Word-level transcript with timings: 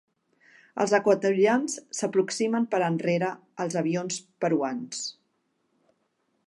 Els 0.83 0.93
equatorians 0.97 1.75
s'aproximen 1.97 2.65
per 2.73 2.81
enrere 2.87 3.31
als 3.65 3.77
avions 3.83 4.19
peruans. 4.45 5.05